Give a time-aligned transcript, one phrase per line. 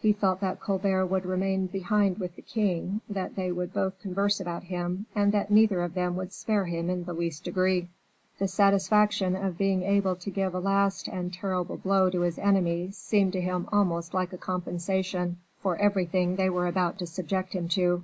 [0.00, 4.40] He felt that Colbert would remain behind with the king, that they would both converse
[4.40, 7.88] about him, and that neither of them would spare him in the least degree.
[8.40, 12.90] The satisfaction of being able to give a last and terrible blow to his enemy
[12.90, 17.68] seemed to him almost like a compensation for everything they were about to subject him
[17.68, 18.02] to.